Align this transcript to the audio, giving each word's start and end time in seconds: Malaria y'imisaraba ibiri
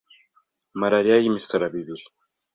Malaria 0.81 1.15
y'imisaraba 1.19 1.75
ibiri 1.81 2.03